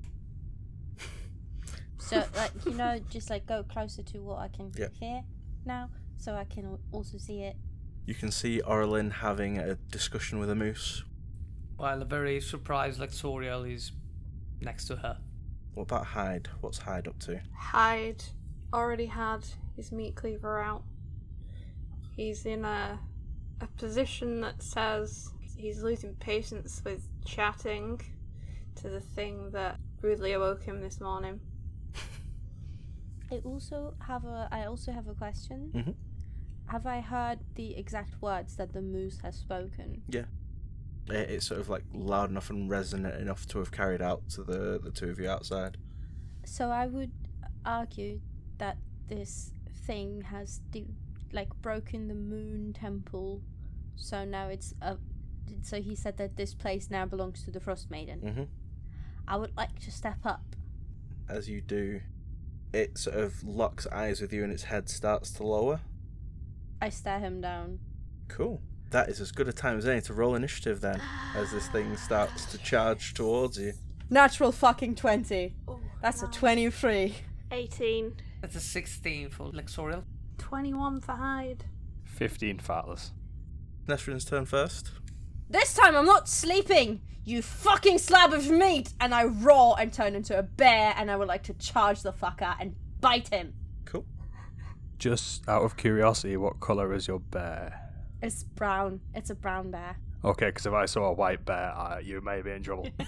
[2.00, 4.88] So, like, you know, just like go closer to what I can Yeah.
[5.00, 5.24] hear
[5.65, 7.56] now, so I can also see it.
[8.05, 11.03] You can see Orlin having a discussion with a moose.
[11.77, 13.91] While a very surprised Lexoriel is
[14.59, 15.17] next to her.
[15.73, 16.49] What about Hyde?
[16.61, 17.41] What's Hyde up to?
[17.55, 18.23] Hyde
[18.73, 20.83] already had his meat cleaver out.
[22.15, 22.99] He's in a
[23.61, 28.01] a position that says he's losing patience with chatting
[28.75, 31.39] to the thing that rudely awoke him this morning.
[33.31, 34.47] I also have a.
[34.51, 35.71] I also have a question.
[35.73, 35.95] Mhm.
[36.71, 40.01] Have I heard the exact words that the moose has spoken?
[40.10, 40.25] It-
[41.10, 44.79] It's sort of like loud enough and resonant enough to have carried out to the,
[44.81, 45.77] the two of you outside.
[46.45, 47.12] So I would
[47.65, 48.21] argue
[48.60, 49.51] that this
[49.86, 50.88] thing has de-
[51.34, 53.41] like broken the moon temple.
[53.97, 54.97] So now it's a.
[55.63, 58.19] So he said that this place now belongs to the Frost Maiden.
[58.21, 58.43] hmm
[59.27, 60.55] I would like to step up.
[61.27, 61.99] As you do,
[62.73, 65.81] it sort of locks eyes with you and its head starts to lower.
[66.81, 67.79] I stare him down.
[68.27, 68.61] Cool.
[68.89, 70.99] That is as good a time as any to roll initiative then,
[71.35, 73.73] as this thing starts to charge towards you.
[74.09, 75.55] Natural fucking 20.
[75.67, 77.15] Oh, That's a 23.
[77.51, 78.13] 18.
[78.41, 80.03] That's a 16 for Lexoriel.
[80.37, 81.65] 21 for Hyde.
[82.05, 83.11] 15 Fatless.
[83.87, 84.91] Nesrin's turn first.
[85.49, 87.01] This time I'm not sleeping!
[87.23, 88.93] You fucking slab of meat!
[88.99, 92.13] And I roar and turn into a bear and I would like to charge the
[92.13, 93.53] fucker and bite him.
[93.85, 94.05] Cool.
[95.01, 97.89] Just out of curiosity, what colour is your bear?
[98.21, 99.01] It's brown.
[99.15, 99.95] It's a brown bear.
[100.23, 102.87] Okay, because if I saw a white bear, uh, you may be in trouble.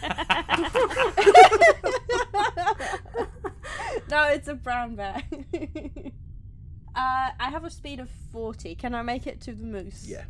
[4.10, 5.22] no, it's a brown bear.
[5.54, 8.74] uh, I have a speed of 40.
[8.74, 10.08] Can I make it to the moose?
[10.08, 10.24] Yeah.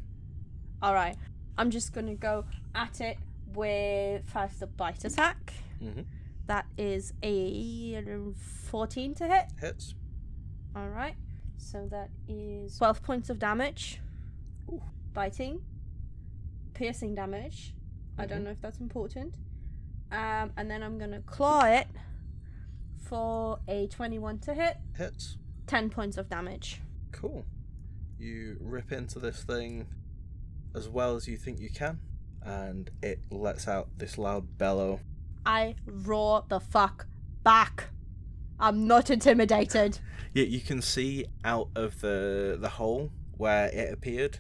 [0.84, 1.16] Alright.
[1.58, 2.44] I'm just gonna go
[2.76, 3.16] at it
[3.54, 5.54] with first a bite attack.
[5.80, 6.02] hmm
[6.48, 8.04] That is a
[8.66, 9.46] 14 to hit.
[9.62, 9.96] Hits.
[10.76, 11.16] Alright.
[11.64, 14.02] So that is 12 points of damage.
[15.14, 15.62] Biting.
[16.74, 17.74] Piercing damage.
[18.18, 18.44] I don't Mhm.
[18.46, 19.36] know if that's important.
[20.12, 21.88] Um, and then I'm gonna claw it
[22.98, 24.78] for a 21 to hit.
[24.96, 25.38] Hits.
[25.68, 26.82] 10 points of damage.
[27.12, 27.46] Cool.
[28.20, 29.88] You rip into this thing
[30.76, 32.00] as well as you think you can,
[32.42, 35.00] and it lets out this loud bellow.
[35.46, 37.08] I roar the fuck
[37.44, 37.90] back.
[38.60, 40.00] I'm not intimidated.
[40.34, 44.40] Yeah, you can see out of the the hole where it appeared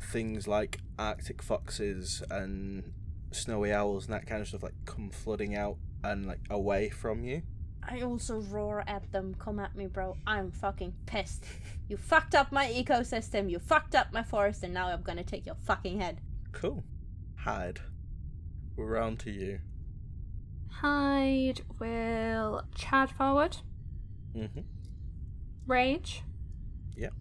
[0.00, 2.92] things like Arctic foxes and
[3.32, 7.24] snowy owls and that kind of stuff like come flooding out and like away from
[7.24, 7.42] you.
[7.86, 9.34] I also roar at them.
[9.38, 10.16] Come at me, bro.
[10.26, 11.44] I'm fucking pissed.
[11.86, 13.50] You fucked up my ecosystem.
[13.50, 16.22] You fucked up my forest, and now I'm gonna take your fucking head.
[16.50, 16.82] Cool.
[17.36, 17.78] Hyde.
[18.74, 19.58] We're round to you.
[20.80, 23.58] Hyde will charge forward,
[24.36, 24.60] Mm-hmm.
[25.66, 26.22] rage.
[26.96, 27.12] Yep.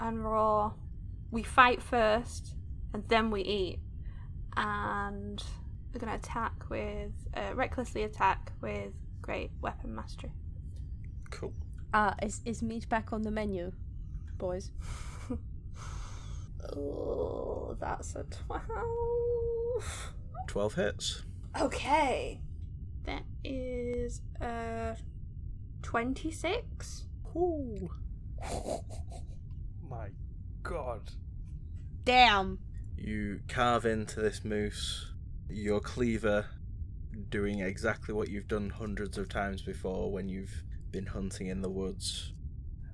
[0.00, 0.74] And roar.
[1.30, 2.54] We fight first,
[2.92, 3.78] and then we eat.
[4.56, 5.42] And
[5.92, 10.32] we're gonna attack with uh, recklessly attack with great weapon mastery.
[11.30, 11.52] Cool.
[11.94, 13.72] Uh, is, is meat back on the menu,
[14.38, 14.70] boys?
[16.76, 20.12] Oh, that's a 12.
[20.46, 21.22] 12 hits.
[21.58, 22.40] Okay.
[23.04, 24.94] That is uh
[25.82, 27.04] 26.
[27.36, 27.90] Ooh.
[29.88, 30.08] My
[30.62, 31.10] god.
[32.04, 32.58] Damn.
[32.96, 35.12] You carve into this moose,
[35.48, 36.46] your cleaver
[37.30, 41.70] doing exactly what you've done hundreds of times before when you've been hunting in the
[41.70, 42.32] woods.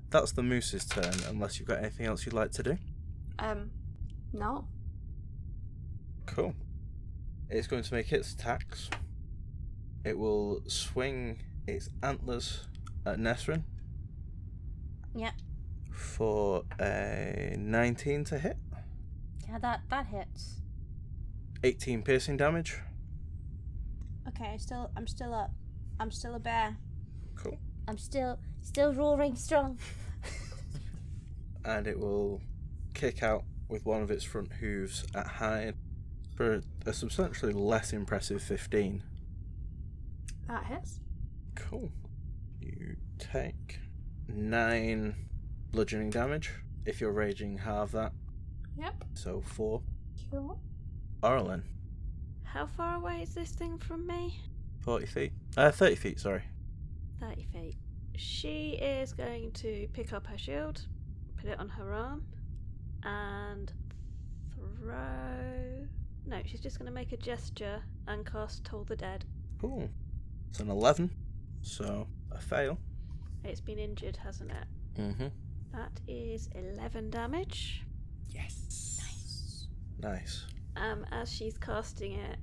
[0.09, 2.77] That's the moose's turn, unless you've got anything else you'd like to do.
[3.39, 3.71] Um
[4.33, 4.67] no.
[6.25, 6.53] Cool.
[7.49, 8.89] It's going to make its attacks.
[10.03, 12.67] It will swing its antlers
[13.05, 13.63] at Nesrin
[15.15, 15.31] Yeah.
[15.91, 18.57] for a 19 to hit,
[19.47, 20.61] Yeah, that that hits.
[21.63, 22.79] 18 piercing damage.
[24.27, 25.51] Okay, I still I'm still up.
[25.99, 26.77] I'm still a bear.
[27.35, 27.57] Cool.
[27.87, 29.79] I'm still still roaring strong.
[31.65, 32.41] and it will
[32.93, 35.75] kick out with one of its front hooves at Hyde
[36.37, 39.01] for a substantially less impressive 15.
[40.47, 40.99] That hits.
[41.55, 41.91] Cool.
[42.61, 43.79] You take
[44.27, 45.15] 9
[45.71, 46.51] bludgeoning damage.
[46.85, 48.13] If you're raging, halve that.
[48.77, 49.03] Yep.
[49.15, 49.81] So 4.
[50.31, 50.59] Cool.
[51.23, 51.63] Orlin,
[52.43, 54.39] How far away is this thing from me?
[54.81, 55.31] 40 feet.
[55.57, 56.43] Uh, 30 feet, sorry.
[57.19, 57.75] 30 feet.
[58.15, 60.85] She is going to pick up her shield,
[61.37, 62.23] put it on her arm,
[63.03, 63.71] and
[64.53, 65.87] throw.
[66.27, 69.23] No, she's just going to make a gesture and cast Toll the Dead.
[69.61, 69.89] Cool.
[70.49, 71.09] It's an 11.
[71.61, 72.77] So a fail.
[73.45, 75.01] It's been injured, hasn't it?
[75.01, 75.27] Mm-hmm.
[75.73, 77.85] That is 11 damage.
[78.29, 78.99] Yes.
[79.01, 79.67] Nice.
[80.01, 80.45] Nice.
[80.75, 82.37] Um, as she's casting it,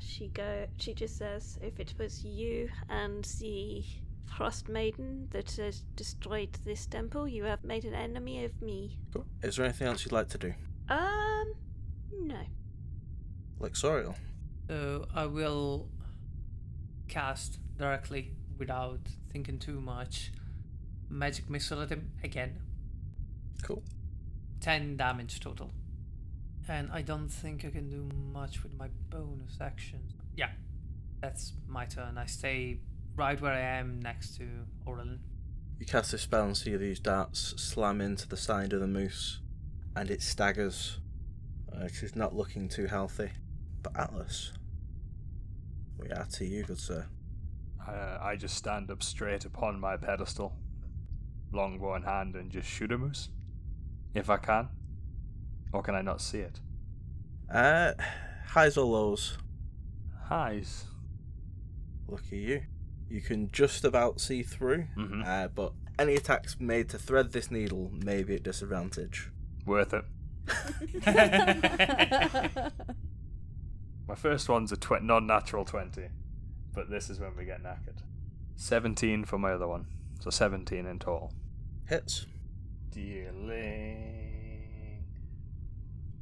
[0.00, 0.66] she go.
[0.78, 3.84] She just says, "If it was you and the
[4.36, 9.26] Frost Maiden that has destroyed this temple, you have made an enemy of me." Cool.
[9.42, 10.54] Is there anything else you'd like to do?
[10.88, 11.54] Um,
[12.12, 12.40] no.
[13.60, 14.14] Lexorial.
[14.68, 15.88] So I will
[17.08, 19.00] cast directly without
[19.32, 20.32] thinking too much.
[21.08, 22.60] Magic missile at him again.
[23.62, 23.82] Cool.
[24.60, 25.70] 10 damage total.
[26.68, 30.00] And I don't think I can do much with my bonus action.
[30.36, 30.50] Yeah,
[31.22, 32.18] that's my turn.
[32.18, 32.80] I stay
[33.16, 34.44] right where I am next to
[34.84, 35.20] Orlin.
[35.78, 39.40] You cast this spell and see these darts slam into the side of the moose,
[39.96, 40.98] and it staggers.
[41.72, 43.30] Uh, not looking too healthy.
[43.92, 44.52] But Atlas,
[45.98, 47.06] we are to you, good sir.
[47.86, 50.54] Uh, I just stand up straight upon my pedestal,
[51.52, 53.30] longbow in hand, and just shoot a moose.
[54.14, 54.68] If I can.
[55.72, 56.60] Or can I not see it?
[57.52, 57.92] Uh,
[58.48, 59.38] highs or lows?
[60.24, 60.84] Highs.
[62.08, 62.62] Look at you.
[63.08, 65.26] You can just about see through, Mhm.
[65.26, 69.30] uh, but any attacks made to thread this needle may be at disadvantage.
[69.64, 70.04] Worth it.
[74.08, 76.08] My first one's a tw- non-natural 20,
[76.74, 77.98] but this is when we get knackered.
[78.56, 79.86] 17 for my other one,
[80.18, 81.34] so 17 in total.
[81.86, 82.26] Hits.
[82.90, 84.24] Dealing...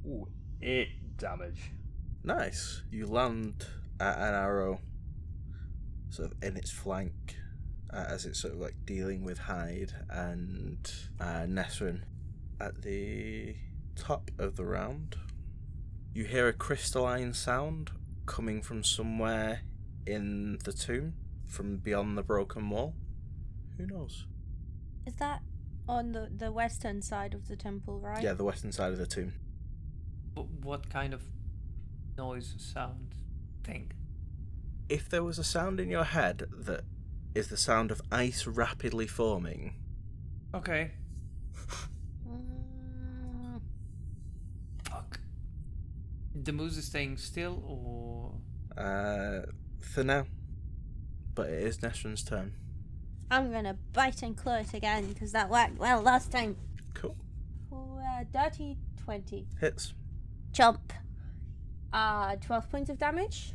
[0.05, 0.27] Ooh,
[0.61, 1.71] 8 damage.
[2.25, 2.83] Nice.
[2.91, 3.67] You land
[4.01, 4.81] at an arrow
[6.11, 7.37] sort of in its flank
[7.93, 12.03] uh, as it's sort of like dealing with Hyde and uh, Nesrin.
[12.61, 13.55] At the
[13.97, 15.17] top of the round,
[16.17, 17.91] you hear a crystalline sound
[18.25, 19.61] coming from somewhere
[20.07, 21.13] in the tomb,
[21.47, 22.95] from beyond the broken wall.
[23.77, 24.25] Who knows?
[25.05, 25.43] Is that
[25.87, 28.23] on the, the western side of the temple, right?
[28.23, 29.35] Yeah, the western side of the tomb.
[30.35, 31.23] Wh- what kind of
[32.17, 33.15] noise, sound,
[33.63, 33.93] thing?
[34.89, 36.85] If there was a sound in your head that
[37.35, 39.75] is the sound of ice rapidly forming,
[40.55, 40.93] Okay.
[42.27, 43.61] Mm,
[44.89, 45.21] Fuck.
[46.43, 48.35] The moose is staying still, or
[48.77, 49.47] Uh,
[49.79, 50.27] for now.
[51.35, 52.55] But it is Nesrin's turn.
[53.31, 56.57] I'm gonna bite and claw it again because that worked well last time.
[56.95, 57.17] Cool.
[57.73, 59.49] Oh, uh, dirty 20.
[59.61, 59.95] Hits.
[60.53, 60.93] Jump.
[61.93, 63.55] Uh, 12 points of damage.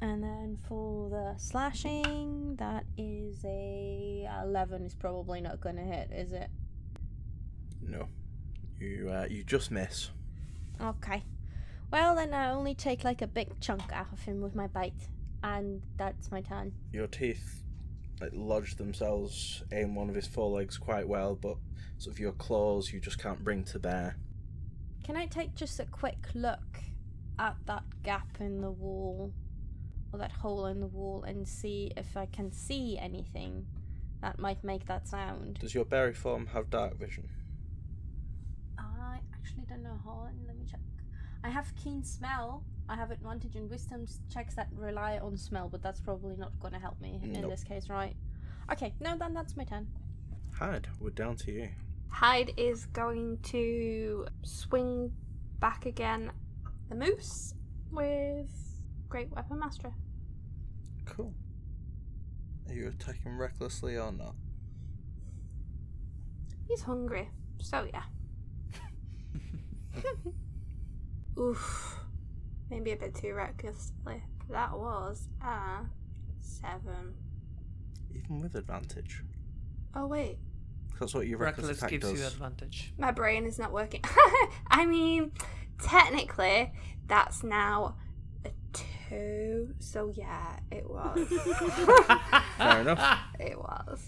[0.00, 6.32] And then for the slashing, that is a 11 is probably not gonna hit, is
[6.32, 6.50] it?
[7.82, 8.08] No.
[8.78, 10.10] You uh, you just miss.
[10.80, 11.22] Okay.
[11.94, 15.06] Well, then I only take like a big chunk out of him with my bite.
[15.44, 16.72] And that's my turn.
[16.90, 17.62] Your teeth
[18.20, 21.56] like lodge themselves in one of his forelegs quite well, but
[21.98, 24.16] sort of your claws you just can't bring to bear.
[25.04, 26.80] Can I take just a quick look
[27.38, 29.32] at that gap in the wall
[30.12, 33.66] or that hole in the wall and see if I can see anything
[34.20, 35.58] that might make that sound.
[35.60, 37.28] Does your berry form have dark vision?
[38.78, 40.00] I actually don't know.
[40.04, 40.80] Hold on, let me check.
[41.44, 42.64] I have keen smell.
[42.88, 46.72] I have advantage in wisdom checks that rely on smell, but that's probably not going
[46.72, 47.50] to help me in Nope.
[47.50, 48.16] this case, right?
[48.72, 49.86] Okay, no, then that's my turn.
[50.54, 51.68] Hyde, we're down to you.
[52.08, 55.12] Hyde is going to swing
[55.60, 56.32] back again
[56.88, 57.54] the moose
[57.90, 58.50] with
[59.10, 59.92] Great Weapon Master.
[61.04, 61.34] Cool.
[62.68, 64.34] Are you attacking recklessly or not?
[66.68, 67.28] He's hungry,
[67.60, 68.04] so yeah.
[71.38, 72.00] Oof.
[72.70, 74.22] Maybe a bit too recklessly.
[74.50, 75.84] That was a
[76.40, 77.14] seven.
[78.14, 79.22] Even with advantage.
[79.94, 80.38] Oh wait,
[80.98, 82.20] That's what your reckless, Reckless attack gives does.
[82.20, 82.92] you advantage.
[82.98, 84.02] my brain is not working.
[84.70, 85.32] I mean,
[85.82, 86.72] technically,
[87.06, 87.96] that's now
[88.44, 89.74] a two.
[89.78, 91.28] So yeah, it was.
[92.58, 93.18] Fair enough.
[93.38, 94.04] it was.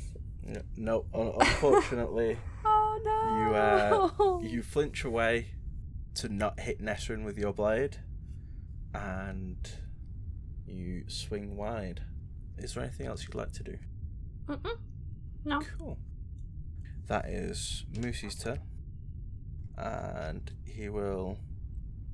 [0.76, 4.36] No, no unfortunately, Oh you no!
[4.36, 5.48] uh, you flinch away
[6.16, 7.98] to not hit Nesrin with your blade,
[8.94, 9.56] and
[10.66, 12.02] you swing wide.
[12.58, 13.78] Is there anything else you'd like to do?
[14.46, 14.78] Mm-mm.
[15.44, 15.60] No.
[15.78, 15.98] Cool.
[17.06, 18.60] That is Moosey's turn,
[19.76, 21.38] and he will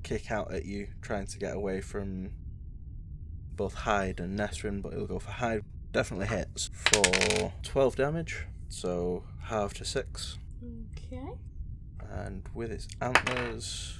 [0.03, 2.31] kick out at you, trying to get away from
[3.55, 5.63] both Hyde and Nesrin, but he'll go for Hyde.
[5.91, 10.37] Definitely hits for 12 damage, so half to 6.
[10.97, 11.29] Okay.
[12.13, 13.99] And with its antlers,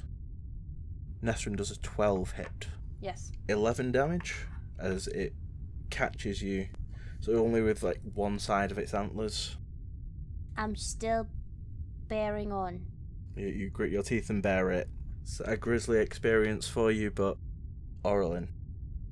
[1.24, 2.68] Nesrin does a 12 hit.
[3.02, 3.32] yes.
[3.50, 4.36] 11 damage
[4.80, 5.34] as it
[5.90, 6.68] catches you.
[7.22, 9.58] So only with like one side of its antlers.
[10.58, 11.28] I'm still
[12.08, 12.86] bearing on.
[13.36, 14.88] You, you grit your teeth and bear it.
[15.24, 17.38] It's a grisly experience for you, but
[18.04, 18.50] Orlin.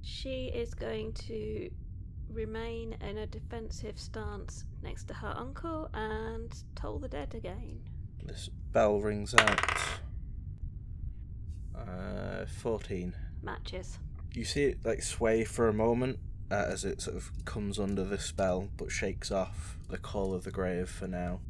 [0.03, 1.69] She is going to
[2.29, 7.79] remain in a defensive stance next to her uncle and toll the dead again.
[8.31, 9.59] This bell rings out.
[11.75, 13.13] Uh, 14.
[13.43, 13.99] Matches.
[14.33, 16.17] You see it like sway for a moment
[16.49, 20.45] uh, as it sort of comes under the spell, but shakes off the call of
[20.45, 21.41] the grave for now.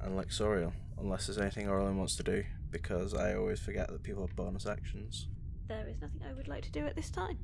[0.00, 4.26] And Lexorial, unless there's anything Orlin wants to do, because I always forget that people
[4.26, 5.28] have bonus actions.
[5.68, 7.38] There is nothing I would like to do at this time.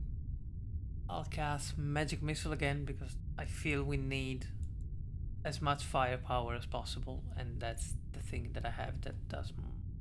[1.08, 4.46] I'll cast Magic Missile again because I feel we need
[5.46, 9.52] as much firepower as possible, and that's the thing that I have that does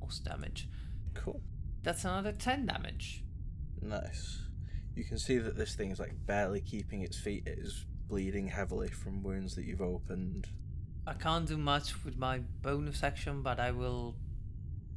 [0.02, 0.68] most damage.
[1.14, 1.40] Cool.
[1.84, 3.24] That's another 10 damage.
[3.80, 4.42] Nice.
[4.96, 7.44] You can see that this thing is like barely keeping its feet.
[7.46, 10.48] It is bleeding heavily from wounds that you've opened.
[11.06, 14.16] I can't do much with my bonus action, but I will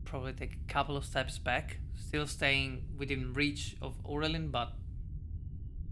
[0.06, 4.72] probably take a couple of steps back, still staying within reach of Aurelin, but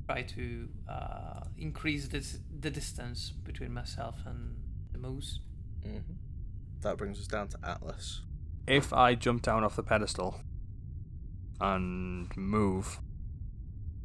[0.07, 4.57] try to uh, increase this, the distance between myself and
[4.93, 5.41] the moose.
[5.83, 5.99] hmm
[6.81, 8.23] That brings us down to Atlas.
[8.67, 10.41] If I jump down off the pedestal
[11.61, 13.01] and move,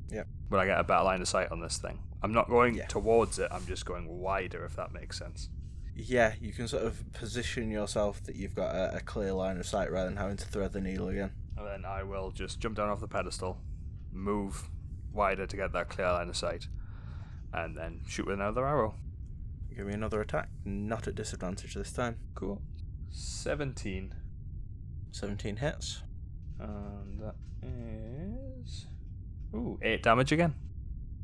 [0.10, 2.00] yeah, will I get a better line of sight on this thing?
[2.24, 2.86] I'm not going Yeah.
[2.88, 3.48] towards it.
[3.52, 5.50] I'm just going wider, if that makes sense.
[5.96, 9.66] Yeah, you can sort of position yourself that you've got a, a clear line of
[9.66, 11.32] sight rather than having to thread the needle again.
[11.58, 13.58] And then I will just jump down off the pedestal,
[14.12, 14.70] move
[15.14, 16.68] wider to get that clear line of sight,
[17.54, 18.96] and then shoot with another arrow.
[19.76, 22.18] Give me another attack, not at disadvantage this time.
[22.36, 22.62] Cool.
[23.10, 24.14] 17.
[25.12, 26.04] 17 hits.
[26.60, 28.86] And that is.
[29.56, 30.56] Ooh, 8 damage again.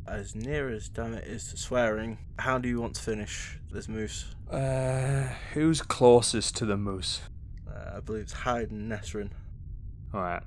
[0.07, 3.89] As near as damn it is to swearing, how do you want to finish this
[3.89, 4.33] moose?
[4.49, 7.21] Uh, who's closest to the moose?
[7.67, 9.31] Uh, I believe it's Hyde and Nesrin.
[10.13, 10.43] Alright.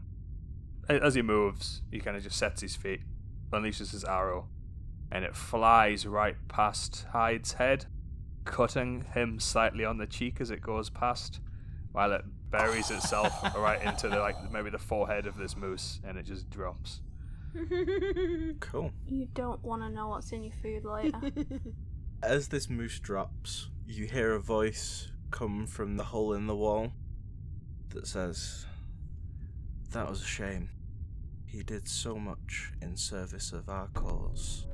[0.89, 3.03] As he moves, he kind of just sets his feet,
[3.53, 4.49] unleashes his arrow,
[5.11, 7.87] and it flies right past Hyde's head,
[8.45, 11.41] cutting him slightly on the cheek as it goes past,
[11.93, 16.19] while it buries itself right into the like maybe the forehead of this moose, and
[16.19, 17.01] it just drops.
[18.61, 18.93] Cool.
[19.07, 21.21] You don't want to know what's in your food later.
[22.23, 26.93] As this moose drops, you hear a voice come from the hole in the wall
[27.91, 28.67] that says,
[29.93, 30.69] That was a shame.
[31.53, 34.69] He did so much in service of our cause.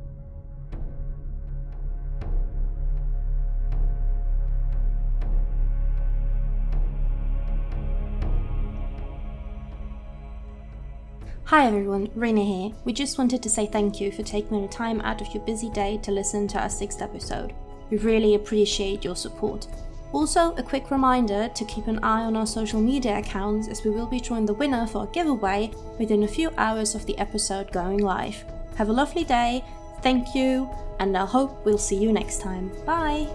[11.44, 12.72] Hi everyone, Raina here.
[12.84, 15.70] We just wanted to say thank you for taking the time out of your busy
[15.70, 17.54] day to listen to our sixth episode.
[17.88, 19.66] We really appreciate your support.
[20.12, 23.90] Also, a quick reminder to keep an eye on our social media accounts as we
[23.90, 27.70] will be drawing the winner for a giveaway within a few hours of the episode
[27.72, 28.44] going live.
[28.76, 29.64] Have a lovely day.
[30.02, 32.70] Thank you, and I hope we'll see you next time.
[32.84, 33.28] Bye!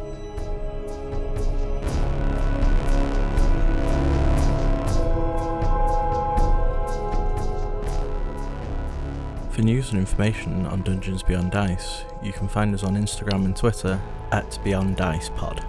[9.51, 13.55] For news and information on Dungeons Beyond Dice, you can find us on Instagram and
[13.55, 13.99] Twitter
[14.31, 15.63] at Beyond Dice Pod.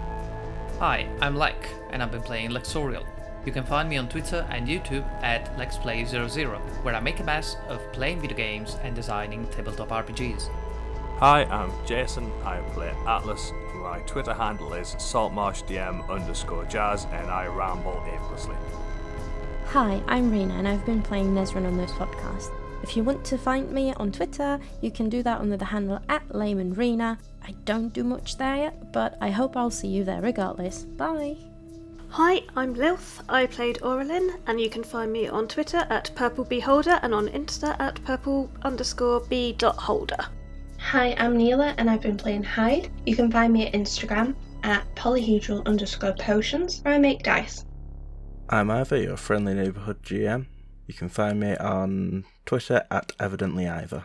[0.83, 3.07] Hi, I'm Lek, and I've been playing Lexorial.
[3.47, 7.57] You can find me on Twitter and YouTube at LexPlay00, where I make a mess
[7.68, 10.49] of playing video games and designing tabletop RPGs.
[11.18, 12.33] Hi, I'm Jason.
[12.45, 13.53] I play Atlas.
[13.76, 18.57] My Twitter handle is saltmarshdm underscore jazz, and I ramble aimlessly.
[19.66, 22.51] Hi, I'm Rena, and I've been playing Nesrin on this podcast.
[22.83, 26.01] If you want to find me on Twitter, you can do that under the handle
[26.09, 27.18] at laymanrena.
[27.43, 30.85] I don't do much there, yet, but I hope I'll see you there regardless.
[30.85, 31.37] Bye!
[32.09, 33.22] Hi, I'm Lilth.
[33.28, 37.74] I played Aurelin, and you can find me on Twitter at purplebeholder and on Insta
[37.80, 40.26] at purple underscore b dot holder.
[40.78, 42.91] Hi, I'm Neela and I've been playing Hyde.
[43.07, 47.64] You can find me at Instagram at polyhedral underscore potions where I make dice.
[48.51, 50.47] I'm Ivor, your friendly neighbourhood GM.
[50.87, 54.05] You can find me on Twitter at evidentlyivor.